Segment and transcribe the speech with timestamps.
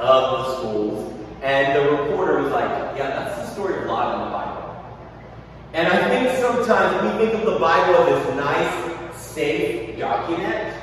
[0.00, 1.14] of the schools.
[1.42, 4.58] And the reporter was like, yeah, that's the story of Lot in the Bible.
[5.74, 10.74] And I think sometimes we think of the Bible as this nice, safe document,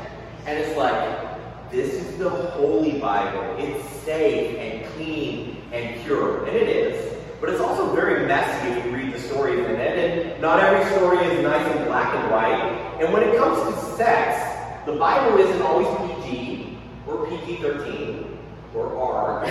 [0.46, 3.56] and it's like, this is the Holy Bible.
[3.58, 6.46] It's safe and clean and pure.
[6.46, 7.18] And it is.
[7.42, 9.98] But it's also very messy if you read the stories in it.
[9.98, 13.02] And not every story is nice and black and white.
[13.02, 15.88] And when it comes to sex, the Bible isn't always
[16.24, 18.35] PG or PG 13
[18.76, 19.46] or R.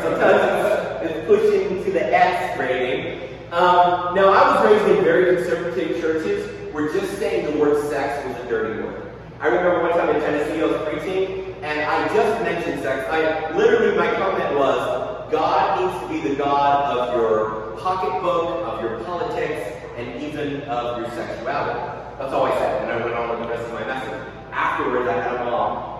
[0.00, 3.28] Sometimes it's, pushing to the X rating.
[3.52, 8.26] Um, now, I was raised in very conservative churches where just saying the word sex
[8.26, 9.12] was a dirty word.
[9.40, 13.06] I remember one time in Tennessee I was preaching, and I just mentioned sex.
[13.10, 18.82] I literally my comment was, God needs to be the God of your pocketbook, of
[18.82, 21.78] your politics, and even of your sexuality.
[22.18, 24.32] That's all I said, and I went on with the rest of my message.
[24.52, 25.92] Afterwards, I had a mom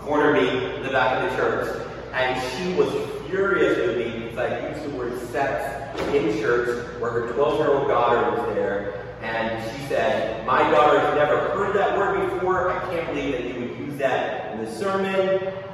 [0.00, 2.92] corner me in the back of the church, and she was
[3.28, 7.68] furious with me because I used the word sex in church where her 12 year
[7.68, 9.04] old daughter was there.
[9.22, 12.70] And she said, My daughter has never heard that word before.
[12.70, 15.14] I can't believe that you would use that in the sermon.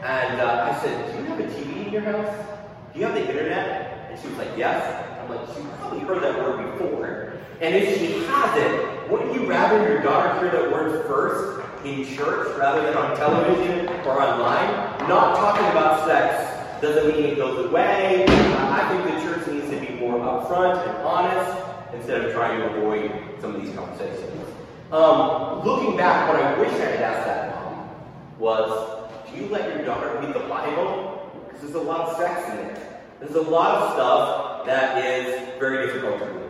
[0.02, 2.46] And uh, I said, Do you have a TV in your house?
[2.92, 4.10] Do you have the internet?
[4.10, 5.05] And she was like, Yes.
[5.20, 7.34] I'm like, She probably heard that word before.
[7.61, 12.56] And if she hasn't, wouldn't you rather your daughter hear that word first in church
[12.58, 14.93] rather than on television or online?
[15.08, 18.24] Not talking about sex doesn't mean it goes away.
[18.26, 22.74] I think the church needs to be more upfront and honest instead of trying to
[22.74, 24.48] avoid some of these conversations.
[24.90, 27.90] Um, looking back, what I wish I had asked that mom
[28.38, 31.30] was, do you let your daughter read the Bible?
[31.46, 32.78] Because there's a lot of sex in it.
[33.20, 36.43] There's a lot of stuff that is very difficult to read.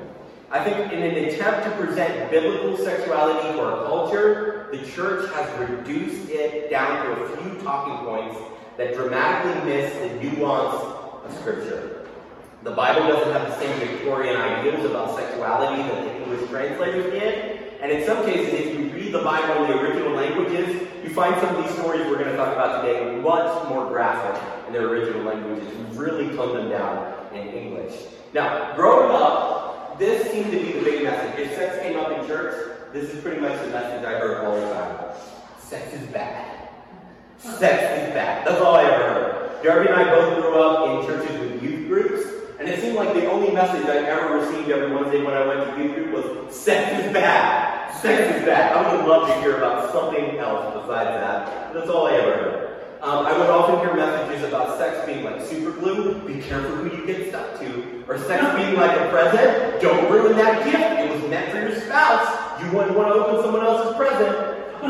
[0.54, 5.69] I think in an attempt to present biblical sexuality to our culture, the church has
[5.69, 8.38] reduced it down to a few talking points
[8.76, 10.76] that dramatically miss the nuance
[11.25, 12.06] of Scripture.
[12.62, 17.81] The Bible doesn't have the same Victorian ideals about sexuality that the English translators did.
[17.82, 21.34] And in some cases, if you read the Bible in the original languages, you find
[21.41, 24.86] some of these stories we're going to talk about today much more graphic in their
[24.86, 25.66] original languages.
[25.76, 27.92] We've really tone them down in English.
[28.32, 29.64] Now, growing up,
[29.99, 31.47] this seemed to be the big message.
[31.47, 34.55] If sex came up in church, this is pretty much the message I heard all
[34.55, 35.15] the time.
[35.59, 36.69] Sex is bad.
[37.38, 38.47] Sex is bad.
[38.47, 39.62] That's all I ever heard.
[39.62, 42.27] Darby and I both grew up in churches with youth groups,
[42.59, 45.77] and it seemed like the only message I ever received every Wednesday when I went
[45.77, 47.94] to youth group was sex is bad.
[48.00, 48.77] Sex is bad.
[48.77, 51.72] I would love to hear about something else besides that.
[51.72, 52.64] That's all I ever heard.
[53.04, 56.15] Um, I would often hear messages about sex being like super glue.
[56.26, 58.03] Be careful who you get stuck to.
[58.09, 59.82] Or sex being like a present.
[59.82, 61.04] Don't ruin that gift.
[61.04, 62.62] It was meant for your spouse.
[62.62, 64.32] You wouldn't want to open someone else's present.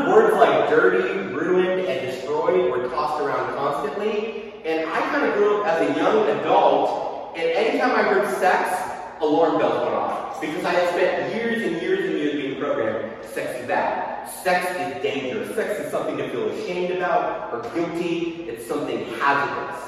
[0.07, 4.53] Words like dirty, ruined, and destroyed were tossed around constantly.
[4.63, 8.79] And I kind of grew up as a young adult, and anytime I heard sex,
[9.19, 10.39] alarm bells went off.
[10.39, 14.14] Because I had spent years and years and years being programmed, sex is bad.
[14.27, 15.55] Sex is dangerous.
[15.55, 18.45] Sex is something to feel ashamed about or guilty.
[18.49, 19.81] It's something hazardous.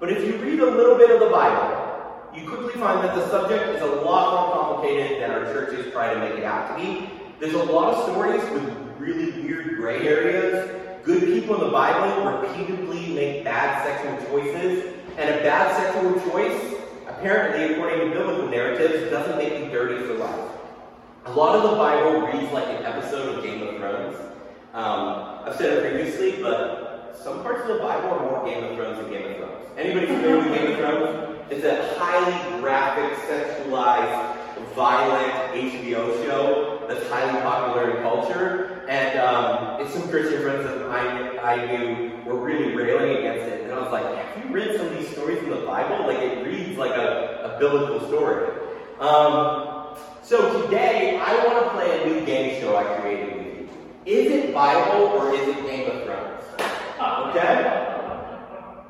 [0.00, 1.82] But if you read a little bit of the Bible,
[2.34, 6.12] you quickly find that the subject is a lot more complicated than our churches try
[6.12, 7.10] to make it out to be.
[7.40, 10.70] There's a lot of stories with really weird gray areas.
[11.04, 16.74] Good people in the Bible repeatedly make bad sexual choices, and a bad sexual choice,
[17.08, 20.50] apparently, according to biblical narratives, doesn't make you dirty for life.
[21.24, 24.16] A lot of the Bible reads like an episode of Game of Thrones.
[24.74, 28.74] Um, I've said it previously, but some parts of the Bible are more Game of
[28.74, 29.68] Thrones than Game of Thrones.
[29.78, 31.40] Anybody familiar with Game of Thrones?
[31.48, 34.36] It's a highly graphic, sexualized,
[34.74, 38.84] violent HBO show that's highly popular in culture.
[38.88, 43.62] And um, it's some Christian friends that I, I knew were really railing against it.
[43.62, 46.04] And I was like, have you read some of these stories in the Bible?
[46.04, 48.50] Like, it reads like a, a biblical story.
[48.98, 49.71] Um,
[50.22, 53.68] so today, I want to play a new game show I created with you.
[54.06, 56.44] Is it Bible or is it Game of Thrones?
[57.30, 57.88] Okay?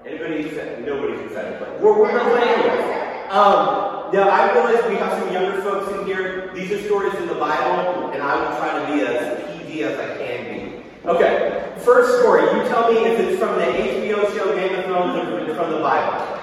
[0.07, 0.87] Anybody excited?
[0.87, 3.29] Nobody's excited, but we're, we're going to play anyway.
[3.31, 6.53] Um, now, I realize we have some younger folks in here.
[6.55, 9.99] These are stories in the Bible, and I will try to be as PG as
[9.99, 11.09] I can be.
[11.09, 15.19] Okay, First story, you tell me if it's from the HBO show Game of Thrones
[15.19, 16.39] or if it's from the Bible.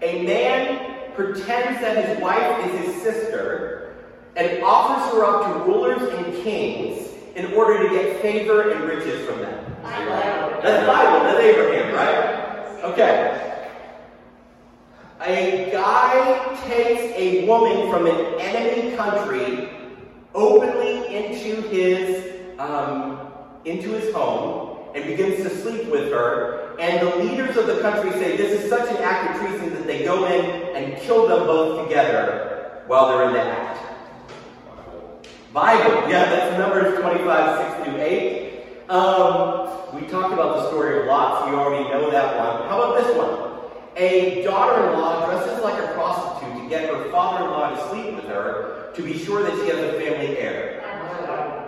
[0.00, 3.96] A man pretends that his wife is his sister
[4.36, 9.26] and offers her up to rulers and kings in order to get favor and riches
[9.26, 9.76] from them.
[10.62, 12.84] That's Bible, that's Abraham, right?
[12.84, 13.64] Okay.
[15.22, 19.70] A guy takes a woman from an enemy country
[20.34, 23.32] openly into his um,
[23.64, 26.67] into his home and begins to sleep with her.
[26.78, 29.84] And the leaders of the country say this is such an act of treason that
[29.84, 33.84] they go in and kill them both together while they're in the act.
[35.52, 38.90] Bible, yeah, that's Numbers 25, 6 through 8.
[38.90, 42.68] Um, we talked about the story of Lot, so you already know that one.
[42.68, 43.70] How about this one?
[43.96, 49.02] A daughter-in-law dresses like a prostitute to get her father-in-law to sleep with her to
[49.02, 50.80] be sure that she has a family heir.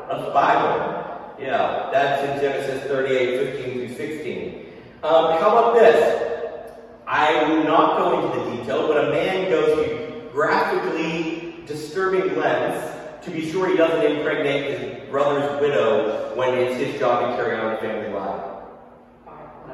[0.09, 1.35] That's Bible.
[1.41, 4.70] Yeah, that's in Genesis 38, 15 through 16.
[5.03, 6.77] Um, how about this?
[7.07, 13.25] I will not go into the detail, but a man goes to graphically disturbing lengths
[13.25, 17.57] to be sure he doesn't impregnate his brother's widow when it's his job to carry
[17.57, 18.41] on the family line.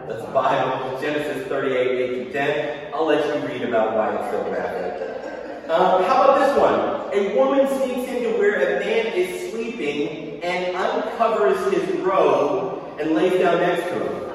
[0.06, 2.94] That's the Bible, Genesis 38, 8 to 10.
[2.94, 5.68] I'll let you read about why it's so graphic.
[5.68, 7.12] Um, how about this one?
[7.12, 13.40] A woman sneaks into where a man is sleeping and uncovers his robe and lays
[13.40, 14.25] down next to him.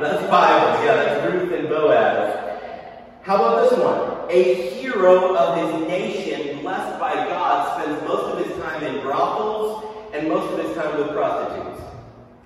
[0.00, 2.62] That's Bible, yeah, that's Ruth and Boaz.
[3.22, 4.30] How about this one?
[4.30, 9.84] A hero of his nation, blessed by God, spends most of his time in brothels
[10.14, 11.82] and most of his time with prostitutes.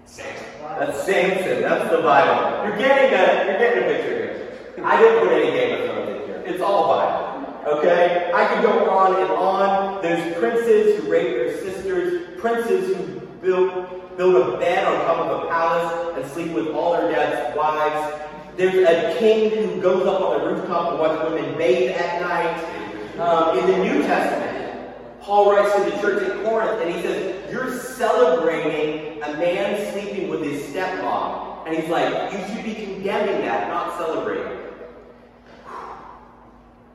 [0.06, 0.46] Samson.
[0.78, 1.60] That's Samson.
[1.60, 2.68] That's the Bible.
[2.68, 4.84] You're getting a you're getting a picture here.
[4.84, 6.42] I didn't put any Game of Thrones in here.
[6.46, 7.78] It's all Bible.
[7.78, 8.30] Okay?
[8.34, 10.02] I could go on and on.
[10.02, 15.42] There's princes who rape their sisters, princes who build build a bed on top of
[15.42, 18.22] a palace and sleep with all their dad's wives.
[18.56, 23.18] There's a king who goes up on the rooftop and watches women bathe at night.
[23.18, 27.50] Um, in the New Testament, Paul writes to the church at Corinth and he says,
[27.50, 31.66] You're celebrating a man sleeping with his stepmom.
[31.66, 34.58] And he's like, You should be condemning that, not celebrating.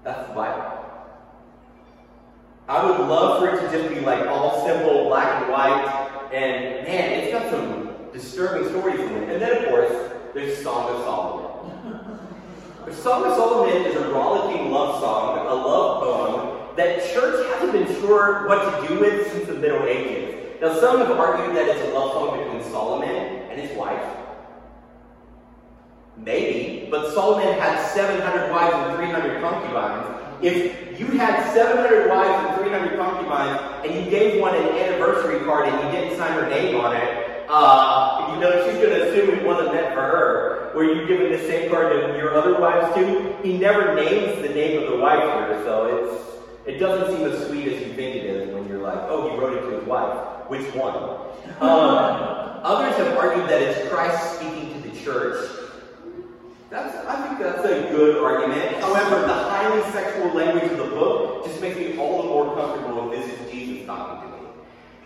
[0.03, 0.76] That's the Bible.
[2.67, 6.29] I would love for it to just be like all simple, black and white.
[6.33, 9.29] And man, it's got some disturbing stories in it.
[9.29, 12.19] And then, of course, there's Song of Solomon.
[12.85, 17.71] the Song of Solomon is a rollicking love song, a love poem that church hasn't
[17.71, 20.61] been sure what to do with since the Middle Ages.
[20.61, 24.15] Now, some have argued that it's a love song between Solomon and his wife.
[26.17, 30.17] Maybe, but Solomon had 700 wives and 300 concubines.
[30.41, 35.69] If you had 700 wives and 300 concubines, and you gave one an anniversary card
[35.69, 39.29] and you didn't sign her name on it, uh, you know she's going to assume
[39.29, 40.71] it wasn't meant for her.
[40.75, 43.35] Were you giving the same card to your other wives too?
[43.41, 46.27] He never names the name of the wife here, so it's
[46.67, 49.37] it doesn't seem as sweet as you think it is when you're like, oh, he
[49.37, 50.49] wrote it to his wife.
[50.49, 51.23] Which one?
[51.61, 55.66] Um, others have argued that it's Christ speaking to the church.
[56.69, 58.83] That's, I think that's a good argument.
[58.83, 63.09] However, the highly sexual language of the book just makes me all the more comfortable
[63.09, 64.43] if this is Jesus talking to me.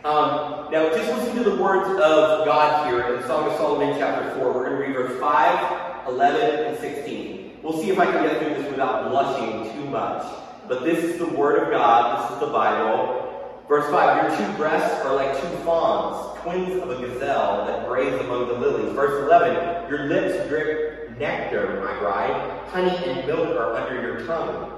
[0.04, 4.34] Um, now, just listen to the words of God here in Song of Solomon, chapter
[4.40, 4.54] 4.
[4.54, 7.60] We're going to read verse 5, 11, and 16.
[7.62, 10.26] We'll see if I can get through this without blushing too much.
[10.68, 13.64] But this is the Word of God, this is the Bible.
[13.68, 18.20] Verse 5 Your two breasts are like two fawns, twins of a gazelle that graze
[18.20, 18.92] among the lilies.
[18.94, 22.68] Verse 11 Your lips drip nectar, my bride.
[22.70, 24.72] Honey and milk are under your tongue.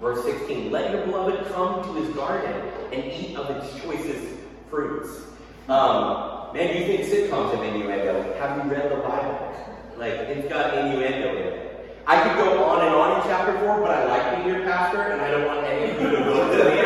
[0.00, 2.52] Verse 16 Let your beloved come to his garden
[2.92, 4.34] and eat of its choicest
[4.70, 5.08] fruits.
[5.68, 8.34] Um, man, do you think sitcoms have innuendo?
[8.38, 9.52] Have you read the Bible?
[9.96, 12.02] Like, it's got innuendo in it.
[12.06, 15.02] I could go on and on in chapter 4, but I like being your pastor,
[15.02, 16.82] and I don't want any of you to go to me.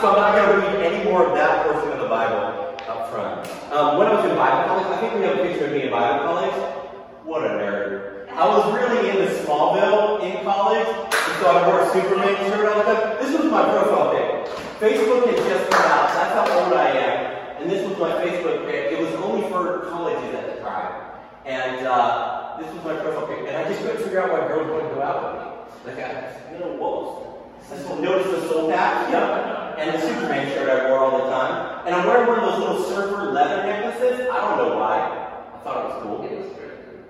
[0.00, 3.10] So I'm not going to read any more of that portion of the Bible up
[3.10, 3.48] front.
[3.72, 5.82] Um, when I was in Bible college, I think we have a picture of me
[5.82, 6.85] in Bible college.
[7.26, 8.30] What a nerd.
[8.30, 12.78] I was really into Smallville in college, and so I wore a Superman shirt all
[12.78, 13.18] the time.
[13.18, 14.46] This was my profile pic.
[14.78, 16.06] Facebook had just come out.
[16.14, 17.62] That's how old I am.
[17.62, 18.92] And this was my Facebook pic.
[18.94, 21.18] It was only for colleges at the time.
[21.44, 24.70] And uh, this was my profile pic, and I just couldn't figure out why girls
[24.70, 25.98] wouldn't go out with me.
[25.98, 29.98] Like, I, you know, what was I still noticed the soul patch, yep, and the
[29.98, 31.82] Superman shirt I wore all the time.
[31.86, 34.30] And I'm wearing one of those little surfer leather necklaces.
[34.30, 34.94] I don't know why.
[35.02, 36.22] I thought it was cool.
[36.22, 36.56] It was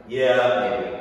[0.08, 0.96] Yeah, maybe.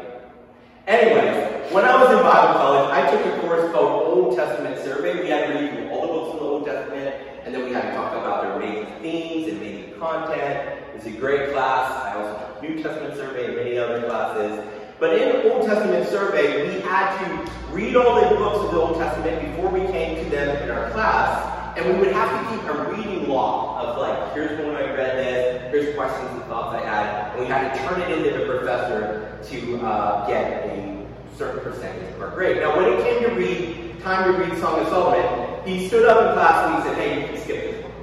[1.74, 5.22] When I was in Bible college, I took a course called Old Testament Survey.
[5.22, 7.90] We had to read all the books in the Old Testament, and then we had
[7.90, 10.80] to talk about their major themes and major content.
[10.96, 11.92] It's It's a great class.
[12.04, 14.66] I also took New Testament survey and many other classes.
[15.00, 18.98] But in Old Testament survey, we had to read all the books of the Old
[18.98, 21.55] Testament before we came to them in our class.
[21.76, 25.18] And we would have to keep a reading log of like, here's when I read
[25.18, 27.32] this, here's questions and thoughts I had.
[27.32, 31.06] And we had to turn it into the professor to uh, get a
[31.38, 32.58] certain percentage of our grade.
[32.58, 36.30] Now, when it came to read, time to read Song of Solomon, he stood up
[36.30, 37.94] in class and he said, hey, you can skip this one.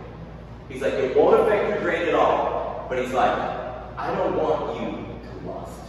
[0.69, 2.87] He's like, it won't affect your grade at all.
[2.91, 3.33] But he's like,
[3.97, 5.81] I don't want you to lust.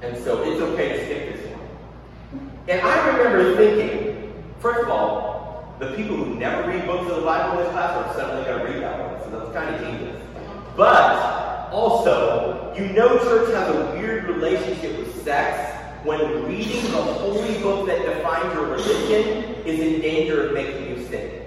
[0.00, 2.50] And so it's okay to skip this one.
[2.66, 5.27] And I remember thinking, first of all,
[5.78, 8.66] the people who never read books of the Bible in this class are suddenly going
[8.66, 9.22] to read that one.
[9.22, 10.22] So that's kind of genius.
[10.76, 17.60] But also, you know church has a weird relationship with sex when reading the holy
[17.62, 21.42] book that defines your religion is in danger of making you sin.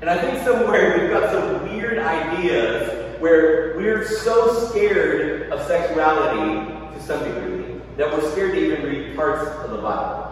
[0.00, 6.72] And I think somewhere we've got some weird ideas where we're so scared of sexuality
[6.94, 10.29] to some degree that we're scared to even read parts of the Bible.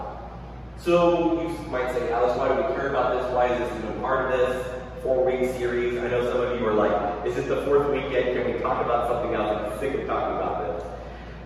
[0.81, 3.35] So you might say, Alice, why do we care about this?
[3.35, 5.99] Why is this even part of this four-week series?
[5.99, 8.37] I know some of you are like, is this the fourth weekend?
[8.37, 9.73] Can we talk about something else?
[9.73, 10.85] I'm sick of talking about this.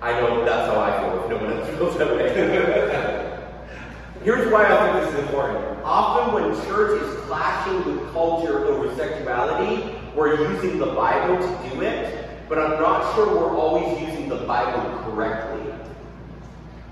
[0.02, 3.28] I know that's how I feel if no one else feels that way.
[4.24, 5.82] Here's why I think this is important.
[5.82, 11.80] Often when church is clashing with culture over sexuality, we're using the Bible to do
[11.80, 15.61] it, but I'm not sure we're always using the Bible correctly.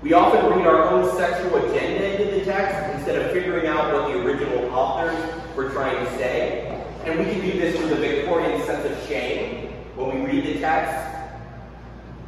[0.01, 4.11] We often read our own sexual agenda into the text instead of figuring out what
[4.11, 5.15] the original authors
[5.55, 6.83] were trying to say.
[7.05, 10.59] And we can do this with a Victorian sense of shame when we read the
[10.59, 11.11] text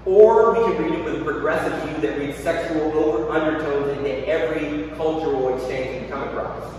[0.05, 4.27] or we can read it with a progressive view that reads sexual over undertones into
[4.27, 6.73] every cultural exchange we come across.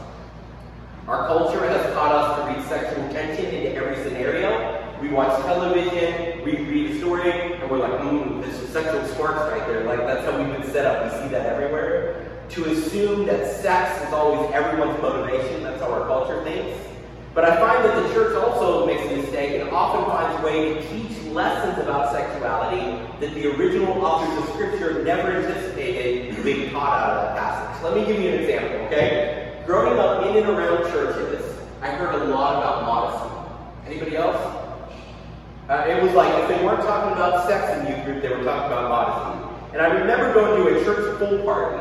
[1.09, 4.74] Our culture has taught us to read sexual tension into every scenario.
[5.05, 9.53] We watch television, we read a story, and we're like, mmm, this is sexual sparks
[9.53, 9.85] right there.
[9.85, 11.05] Like, that's how we've been set up.
[11.05, 12.25] We see that everywhere.
[12.49, 16.83] To assume that sex is always everyone's motivation, that's how our culture thinks.
[17.35, 20.73] But I find that the church also makes a mistake and often finds a way
[20.73, 26.99] to teach lessons about sexuality that the original authors of Scripture never anticipated being taught
[26.99, 27.85] out of that passage.
[27.85, 29.63] Let me give you an example, okay?
[29.67, 33.91] Growing up in and around churches, I heard a lot about modesty.
[33.91, 34.65] Anybody else?
[35.69, 38.45] Uh, it was like if they weren't talking about sex in youth group, they were
[38.45, 39.73] talking about modesty.
[39.73, 41.81] And I remember going to a church pool party.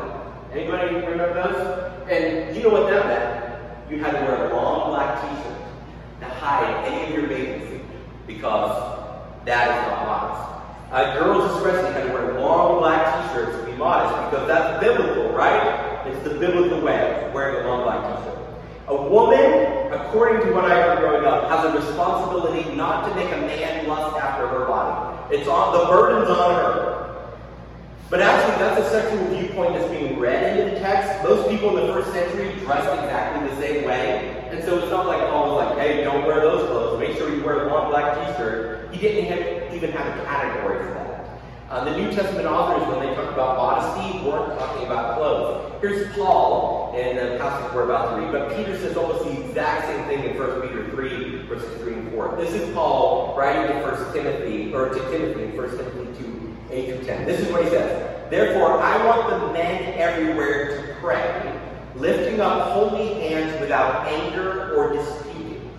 [0.52, 2.10] Anybody remember those?
[2.10, 3.44] And you know what that meant?
[3.90, 5.58] you had to wear a long black t-shirt
[6.20, 7.80] to hide any of your vacancy
[8.26, 8.98] because
[9.44, 10.92] that is not modest.
[10.92, 15.32] Uh, girls especially had to wear long black t-shirts to be modest because that's biblical,
[15.32, 16.02] right?
[16.06, 18.38] It's the biblical way of wearing a long black t-shirt.
[18.88, 23.32] A woman, according to what I heard growing up, has a responsibility not to make
[23.32, 25.34] a man lust after her body.
[25.34, 27.04] It's on the burden's on her.
[28.10, 31.24] But actually, that's a sexual viewpoint that's being read into the text.
[31.24, 34.48] Most people in the first century dressed exactly the same way.
[34.50, 37.00] And so it's not like Paul was like, hey, don't wear those clothes.
[37.00, 38.94] Make sure you wear a long black t-shirt.
[38.94, 41.40] He didn't have, even have a category for that.
[41.70, 45.80] Uh, the New Testament authors, when they talk about modesty, weren't talking about clothes.
[45.80, 49.86] Here's Paul in the passage we're about to read, but Peter says almost the exact
[49.86, 52.36] same thing in 1 Peter 3, verses 3 and 4.
[52.36, 56.96] This is Paul writing to 1 Timothy, or to Timothy in 1 Timothy 2, 8
[56.96, 57.26] through 10.
[57.26, 58.30] This is what he says.
[58.30, 61.60] Therefore, I want the men everywhere to pray,
[61.96, 65.70] lifting up holy hands without anger or disputing.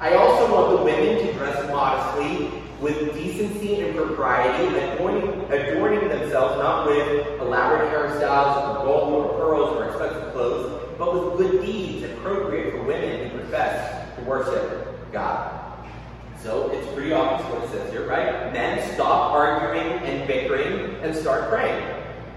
[0.00, 5.22] I also want the women to dress modestly, with decency and propriety, adorning,
[5.52, 11.38] adorning themselves not with elaborate hairstyles or gold or pearls or expensive clothes, but with
[11.38, 15.60] good deeds appropriate for women who profess to worship God.
[16.42, 18.52] So it's pretty obvious what it says here, right?
[18.52, 21.88] Men stop arguing and bickering and start praying.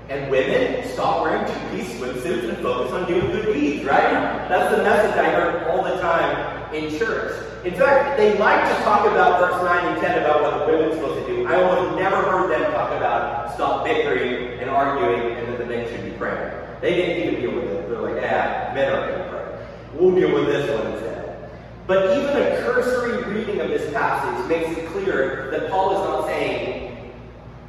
[0.09, 4.11] And women stop wearing two-piece swimsuits and focus on doing good deeds, right?
[4.47, 7.54] That's the message I heard all the time in church.
[7.65, 10.93] In fact, they like to talk about verse 9 and 10 about what the women's
[10.93, 11.47] supposed to do.
[11.47, 15.89] I almost never heard them talk about stop bickering and arguing and that the men
[15.89, 16.53] should be praying.
[16.81, 17.89] They didn't even deal with it.
[17.89, 19.67] They're like, yeah, men aren't going to pray.
[19.95, 21.49] We'll deal with this one instead.
[21.87, 26.27] But even a cursory reading of this passage makes it clear that Paul is not
[26.27, 27.13] saying,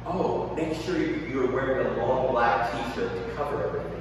[0.05, 3.96] oh, make sure you're wearing a long black t-shirt to cover everything.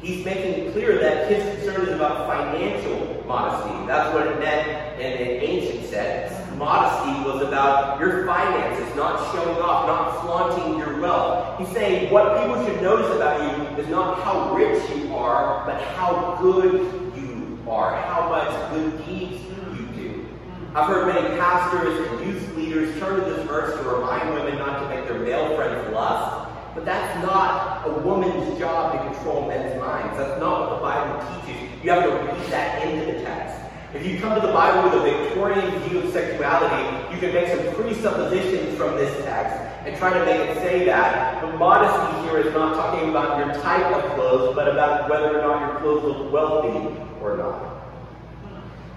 [0.00, 3.86] He's making it clear that his concern is about financial modesty.
[3.86, 6.32] That's what it meant in an ancient sense.
[6.56, 11.58] Modesty was about your finances, not showing off, not flaunting your wealth.
[11.58, 15.80] He's saying what people should notice about you is not how rich you are, but
[15.80, 16.74] how good
[17.16, 19.42] you are, how much good deeds
[19.76, 20.28] you do.
[20.74, 24.80] I've heard many pastors and youth leaders turn to this verse to remind women not
[24.80, 26.47] to make their male friends lust,
[26.78, 30.16] but that's not a woman's job to control men's minds.
[30.16, 31.84] That's not what the Bible teaches.
[31.84, 33.58] You have to read that into the text.
[33.94, 37.48] If you come to the Bible with a Victorian view of sexuality, you can make
[37.48, 39.56] some presuppositions from this text
[39.88, 41.42] and try to make it say that.
[41.42, 45.42] But modesty here is not talking about your type of clothes, but about whether or
[45.42, 47.82] not your clothes look wealthy or not.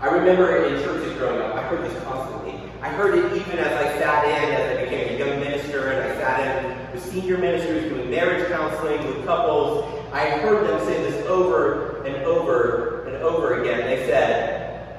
[0.02, 2.71] I remember in churches growing up, I heard this constantly.
[2.82, 6.12] I heard it even as I sat in, as I became a young minister, and
[6.12, 9.86] I sat in with senior ministers doing marriage counseling with couples.
[10.12, 13.82] I heard them say this over and over and over again.
[13.82, 14.98] They said,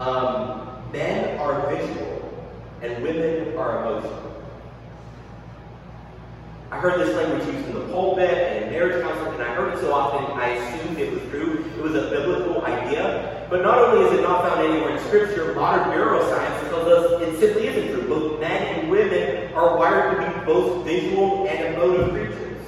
[0.00, 2.48] um, men are visual
[2.82, 4.49] and women are emotional.
[6.70, 9.74] I heard this language used in the pulpit and in marriage counseling, and I heard
[9.74, 11.64] it so often I assumed it was true.
[11.76, 13.46] It was a biblical idea.
[13.50, 17.40] But not only is it not found anywhere in Scripture, modern neuroscience tells us it
[17.40, 18.08] simply isn't true.
[18.08, 22.62] Both men and women are wired to be both visual and emotive creatures.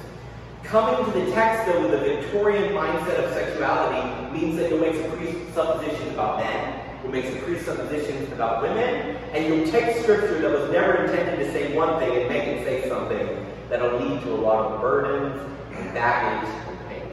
[0.63, 4.97] Coming to the text, though, with a Victorian mindset of sexuality means that it makes
[4.97, 10.39] make some presuppositions about men, you'll make some presuppositions about women, and you'll take Scripture
[10.39, 14.21] that was never intended to say one thing and make it say something that'll lead
[14.21, 15.39] to a lot of burdens
[15.75, 17.11] and baggage and pain.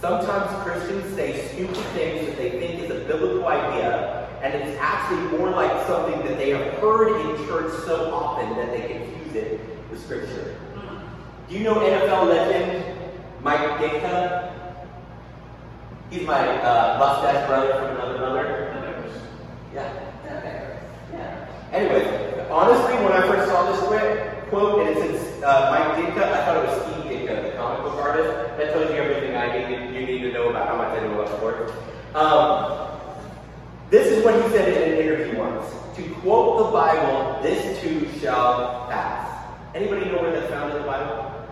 [0.00, 5.38] Sometimes Christians say stupid things that they think is a biblical idea, and it's actually
[5.38, 9.60] more like something that they have heard in church so often that they confuse it
[9.90, 10.56] with Scripture.
[11.48, 12.84] Do you know NFL legend
[13.42, 14.46] Mike Ditka?
[16.10, 18.70] He's my uh, mustache brother from another mother.
[19.74, 19.92] Yeah.
[21.12, 21.46] Yeah.
[21.72, 22.06] Anyways,
[22.50, 23.80] honestly, when I first saw this
[24.50, 27.82] quote, and it says uh, Mike Ditka, I thought it was Steve Ditko, the comic
[27.84, 28.28] book artist.
[28.58, 31.20] That tells you everything I need you need to know about how much I know
[31.20, 31.72] about sports.
[32.14, 32.90] Um,
[33.90, 35.70] this is what he said in an interview once.
[35.96, 39.28] To quote the Bible, this too shall pass.
[39.74, 41.46] Anybody know where that's found in the Bible?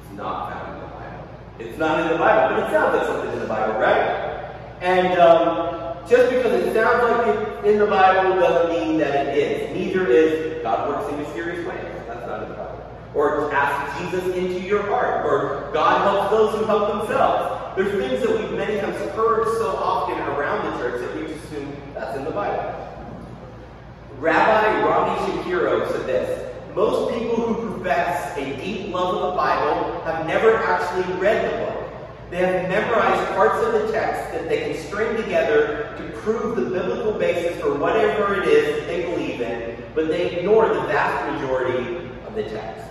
[0.00, 1.28] It's not found in the Bible.
[1.58, 4.29] It's not in the Bible, but it sounds like something in the Bible, right?
[4.80, 9.38] And um, just because it sounds like it's in the Bible doesn't mean that it
[9.38, 9.76] is.
[9.76, 11.84] Neither is God works in mysterious ways.
[12.06, 12.90] That's not in the Bible.
[13.14, 15.26] Or ask Jesus into your heart.
[15.26, 17.76] Or God helps those who help themselves.
[17.76, 21.44] There's things that we've many times heard so often around the church that we just
[21.44, 22.86] assume that's in the Bible.
[24.18, 30.00] Rabbi Rami Shapiro said this Most people who profess a deep love of the Bible
[30.02, 31.69] have never actually read the book.
[32.30, 36.62] They have memorized parts of the text that they can string together to prove the
[36.62, 41.32] biblical basis for whatever it is that they believe in, but they ignore the vast
[41.32, 42.88] majority of the text.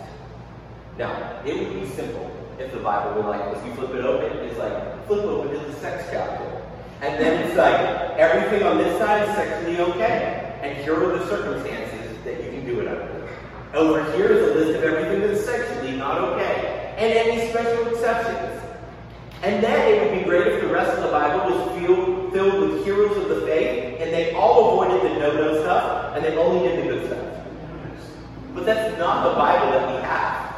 [0.98, 3.66] Now, it would be simple if the Bible were like this.
[3.66, 6.62] You flip it open, it's like, flip open to the sex chapter.
[7.02, 7.80] And then it's like,
[8.18, 10.60] everything on this side is sexually okay.
[10.62, 13.30] And here are the circumstances that you can do it under.
[13.74, 16.94] Over here is a list of everything that's sexually not okay.
[16.98, 18.69] And any special exceptions.
[19.42, 22.60] And then it would be great if the rest of the Bible was filled, filled
[22.60, 26.68] with heroes of the faith, and they all avoided the no-no stuff, and they only
[26.68, 27.26] did the good stuff.
[28.54, 30.50] But that's not the Bible that we have.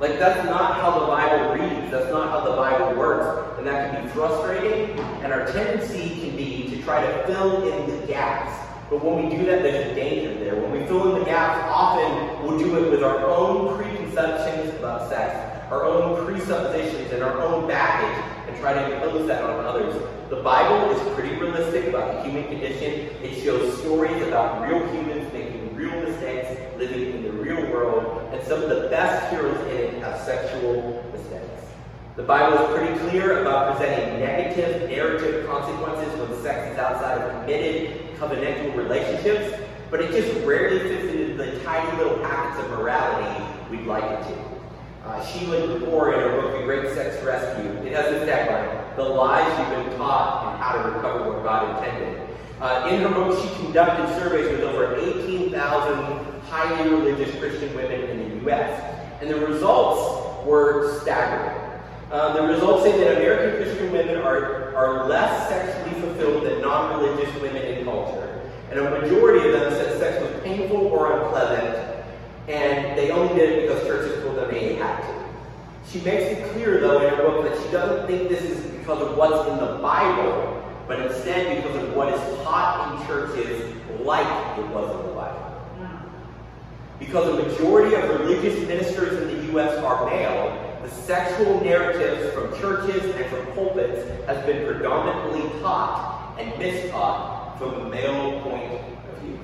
[0.00, 1.92] Like, that's not how the Bible reads.
[1.92, 3.58] That's not how the Bible works.
[3.58, 8.00] And that can be frustrating, and our tendency can be to try to fill in
[8.00, 8.52] the gaps.
[8.90, 10.56] But when we do that, there's a danger there.
[10.56, 15.08] When we fill in the gaps, often we'll do it with our own preconceptions about
[15.08, 19.94] sex our own presuppositions and our own baggage and try to impose that on others.
[20.28, 23.08] The Bible is pretty realistic about the human condition.
[23.22, 28.46] It shows stories about real humans making real mistakes, living in the real world, and
[28.46, 31.64] some of the best heroes in it have sexual mistakes.
[32.16, 37.40] The Bible is pretty clear about presenting negative narrative consequences when sex is outside of
[37.40, 39.58] committed covenantal relationships,
[39.90, 44.22] but it just rarely fits into the tiny little packets of morality we'd like it
[44.24, 44.51] to.
[45.02, 49.58] Sheila Kapoor in her book, The Great Sex Rescue, it has this tagline, The Lies
[49.58, 52.20] You've Been Taught and How to Recover What God Intended.
[52.60, 58.18] Uh, in her book, she conducted surveys with over 18,000 highly religious Christian women in
[58.18, 61.58] the U.S., and the results were staggering.
[62.12, 67.34] Uh, the results say that American Christian women are, are less sexually fulfilled than non-religious
[67.40, 72.04] women in culture, and a majority of them said sex was painful or unpleasant,
[72.48, 75.22] and they only did it because churches had to.
[75.90, 79.02] She makes it clear, though, in her book that she doesn't think this is because
[79.02, 84.26] of what's in the Bible, but instead because of what is taught in churches like
[84.58, 85.52] it was in the Bible.
[86.98, 89.76] Because the majority of religious ministers in the U.S.
[89.78, 96.52] are male, the sexual narratives from churches and from pulpits has been predominantly taught and
[96.54, 99.38] mistaught from the male point of view.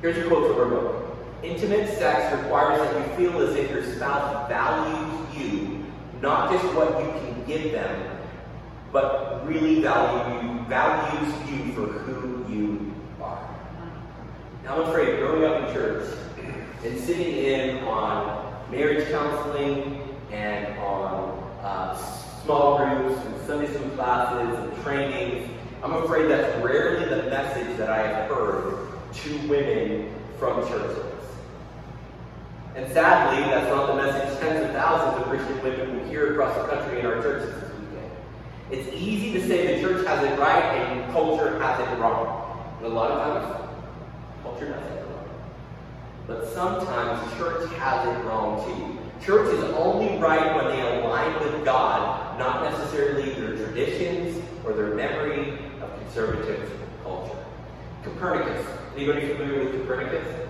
[0.00, 1.05] Here's a quote from her book.
[1.42, 5.84] Intimate sex requires that you feel as if your spouse values you,
[6.20, 8.18] not just what you can give them,
[8.90, 13.48] but really value you, values you for who you are.
[14.64, 16.16] Now I'm afraid growing up in church
[16.84, 20.00] and sitting in on marriage counseling
[20.32, 21.96] and on uh,
[22.44, 25.50] small groups and Sunday school classes and trainings,
[25.82, 31.05] I'm afraid that's rarely the message that I have heard to women from churches.
[32.76, 36.54] And sadly, that's not the message tens of thousands of Christian women will hear across
[36.58, 38.10] the country in our churches this weekend.
[38.70, 42.76] It's easy to say the church has it right and culture has it wrong.
[42.76, 43.70] And a lot of times,
[44.42, 45.28] culture has it wrong.
[46.26, 49.24] But sometimes church has it wrong too.
[49.24, 54.94] Church is only right when they align with God, not necessarily their traditions or their
[54.94, 56.70] memory of conservative
[57.02, 57.38] culture.
[58.02, 58.66] Copernicus.
[58.94, 60.45] Anybody familiar with Copernicus?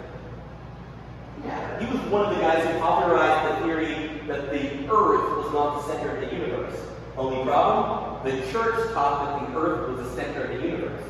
[1.43, 5.77] He was one of the guys who popularized the theory that the earth was not
[5.77, 6.79] the center of the universe.
[7.17, 8.25] Only problem?
[8.25, 11.03] The church taught that the earth was the center of the universe.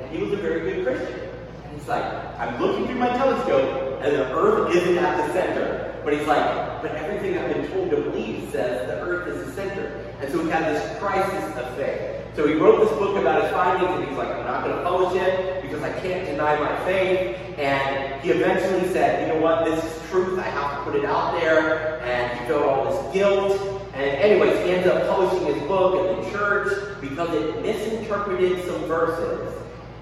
[0.00, 1.20] And he was a very good Christian.
[1.64, 2.04] And he's like,
[2.38, 6.00] I'm looking through my telescope, and the earth isn't at the center.
[6.04, 9.52] But he's like, but everything I've been told to believe says the earth is the
[9.52, 9.86] center.
[10.20, 12.26] And so he had this crisis of faith.
[12.36, 14.82] So he wrote this book about his findings, and he's like, I'm not going to
[14.82, 17.36] publish it because I can't deny my faith.
[17.58, 21.04] And he eventually said, you know what, this is truth, I have to put it
[21.04, 22.00] out there.
[22.02, 23.82] And he felt all this guilt.
[23.94, 28.84] And anyways, he ends up publishing his book at the church because it misinterpreted some
[28.84, 29.52] verses,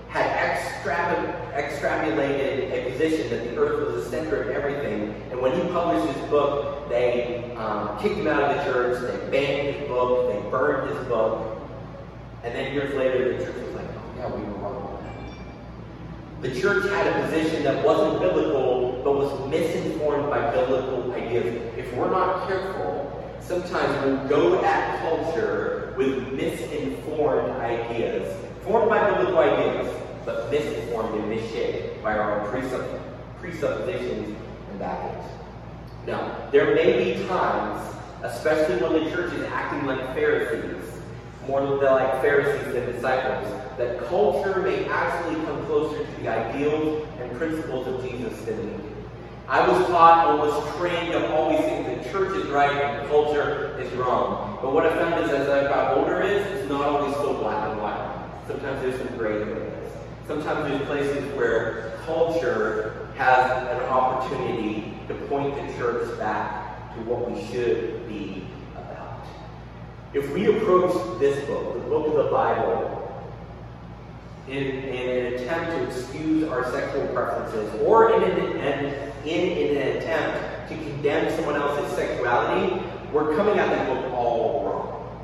[0.08, 0.26] had
[1.54, 5.14] extrapolated a position that the earth was the center of everything.
[5.30, 9.30] And when he published his book, they um, kicked him out of the church, they
[9.30, 11.58] banned his book, they burned his book.
[12.44, 14.91] And then years later, the church was like, oh yeah, we were wrong.
[16.42, 21.62] The church had a position that wasn't biblical, but was misinformed by biblical ideas.
[21.78, 29.38] If we're not careful, sometimes we'll go at culture with misinformed ideas, formed by biblical
[29.38, 32.50] ideas, but misinformed and misshaped by our own
[33.38, 34.36] presuppositions
[34.70, 35.30] and baggage.
[36.08, 40.91] Now, there may be times, especially when the church is acting like Pharisees,
[41.46, 47.36] more like Pharisees than disciples, that culture may actually come closer to the ideals and
[47.36, 48.92] principles of Jesus than we do.
[49.48, 53.76] I was taught and was trained to always think that church is right and culture
[53.78, 54.58] is wrong.
[54.62, 57.68] But what I found is as I got older is it's not always so black
[57.68, 58.12] and white.
[58.46, 59.92] Sometimes there's some gray areas.
[60.26, 67.30] Sometimes there's places where culture has an opportunity to point the church back to what
[67.30, 68.44] we should be.
[70.14, 72.98] If we approach this book, the book of the Bible,
[74.46, 79.96] in, in an attempt to excuse our sexual preferences or in an, in, in an
[79.96, 85.22] attempt to condemn someone else's sexuality, we're coming at the book all wrong.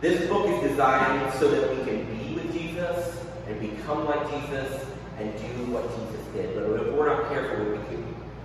[0.00, 4.86] This book is designed so that we can be with Jesus and become like Jesus
[5.18, 6.54] and do what Jesus did.
[6.54, 7.86] But if we're not careful, it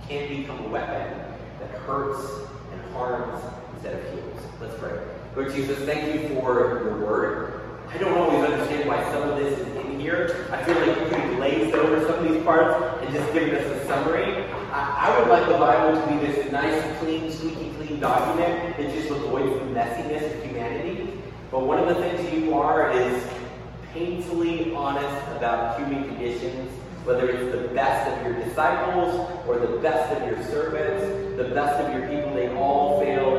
[0.06, 1.18] can become a weapon
[1.60, 3.42] that hurts and harms
[3.74, 4.42] instead of heals.
[4.60, 5.17] Let's pray.
[5.36, 7.60] Lord Jesus, thank you for your word.
[7.90, 10.48] I don't always understand why some of this is in here.
[10.50, 13.54] I feel like you could have glazed over some of these parts and just given
[13.54, 14.44] us a summary.
[14.72, 18.94] I, I would like the Bible to be this nice, clean, squeaky clean document that
[18.94, 21.12] just avoids the messiness of humanity.
[21.50, 23.22] But one of the things you are is
[23.92, 26.70] painfully honest about human conditions,
[27.04, 31.80] whether it's the best of your disciples or the best of your servants, the best
[31.80, 33.37] of your people, they all fail